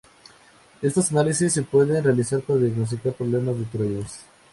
Estos 0.81 1.11
análisis 1.11 1.53
se 1.53 1.61
pueden 1.61 2.03
realizar 2.03 2.41
para 2.41 2.59
diagnosticar 2.61 3.13
problemas 3.13 3.59
de 3.59 3.65
tiroides. 3.65 4.21